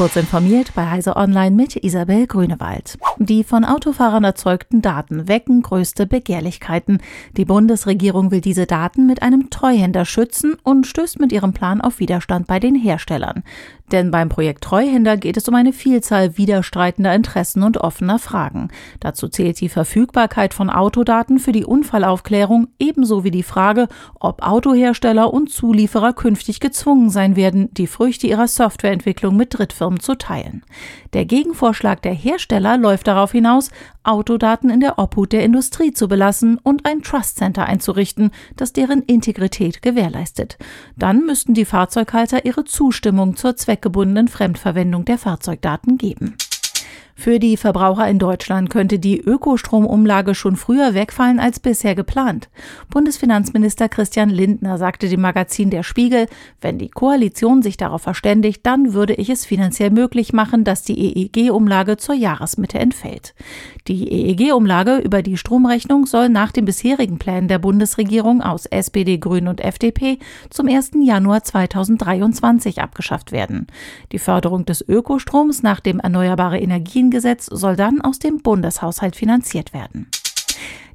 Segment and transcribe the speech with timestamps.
[0.00, 2.96] Kurz informiert bei Heise Online mit Isabel Grünewald.
[3.18, 7.02] Die von Autofahrern erzeugten Daten wecken größte Begehrlichkeiten.
[7.36, 11.98] Die Bundesregierung will diese Daten mit einem Treuhänder schützen und stößt mit ihrem Plan auf
[11.98, 13.42] Widerstand bei den Herstellern.
[13.92, 18.68] Denn beim Projekt Treuhänder geht es um eine Vielzahl widerstreitender Interessen und offener Fragen.
[19.00, 23.88] Dazu zählt die Verfügbarkeit von Autodaten für die Unfallaufklärung ebenso wie die Frage,
[24.18, 30.14] ob Autohersteller und Zulieferer künftig gezwungen sein werden, die Früchte ihrer Softwareentwicklung mit Drittfirmen zu
[30.14, 30.62] teilen.
[31.14, 33.70] Der Gegenvorschlag der Hersteller läuft darauf hinaus,
[34.04, 39.02] Autodaten in der Obhut der Industrie zu belassen und ein Trust Center einzurichten, das deren
[39.02, 40.58] Integrität gewährleistet.
[40.96, 46.36] Dann müssten die Fahrzeughalter ihre Zustimmung zur zweckgebundenen Fremdverwendung der Fahrzeugdaten geben.
[47.20, 52.48] Für die Verbraucher in Deutschland könnte die Ökostromumlage schon früher wegfallen als bisher geplant.
[52.88, 56.28] Bundesfinanzminister Christian Lindner sagte dem Magazin Der Spiegel,
[56.62, 60.98] wenn die Koalition sich darauf verständigt, dann würde ich es finanziell möglich machen, dass die
[60.98, 63.34] EEG-Umlage zur Jahresmitte entfällt.
[63.86, 69.48] Die EEG-Umlage über die Stromrechnung soll nach den bisherigen Plänen der Bundesregierung aus SPD, Grünen
[69.48, 70.92] und FDP zum 1.
[71.02, 73.66] Januar 2023 abgeschafft werden.
[74.12, 79.72] Die Förderung des Ökostroms nach dem Erneuerbare Energien Gesetz soll dann aus dem Bundeshaushalt finanziert
[79.72, 80.08] werden.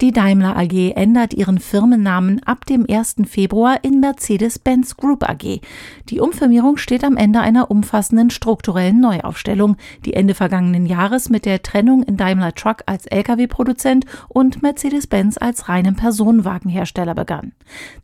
[0.00, 3.16] Die Daimler AG ändert ihren Firmennamen ab dem 1.
[3.26, 5.60] Februar in Mercedes-Benz Group AG.
[6.08, 9.76] Die Umfirmierung steht am Ende einer umfassenden strukturellen Neuaufstellung,
[10.06, 15.68] die Ende vergangenen Jahres mit der Trennung in Daimler Truck als Lkw-Produzent und Mercedes-Benz als
[15.68, 17.52] reinem Personenwagenhersteller begann.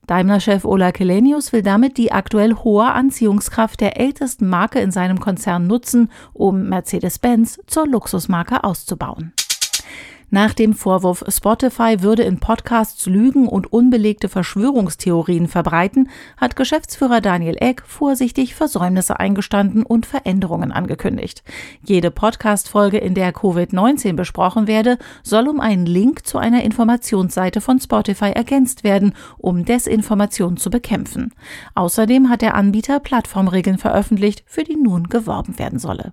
[0.07, 5.67] Daimler-Chef Ola Kelenius will damit die aktuell hohe Anziehungskraft der ältesten Marke in seinem Konzern
[5.67, 9.33] nutzen, um Mercedes-Benz zur Luxusmarke auszubauen.
[10.37, 17.57] Nach dem Vorwurf, Spotify würde in Podcasts Lügen und unbelegte Verschwörungstheorien verbreiten, hat Geschäftsführer Daniel
[17.59, 21.43] Eck vorsichtig Versäumnisse eingestanden und Veränderungen angekündigt.
[21.83, 27.81] Jede Podcast-Folge, in der Covid-19 besprochen werde, soll um einen Link zu einer Informationsseite von
[27.81, 31.33] Spotify ergänzt werden, um Desinformation zu bekämpfen.
[31.75, 36.13] Außerdem hat der Anbieter Plattformregeln veröffentlicht, für die nun geworben werden solle.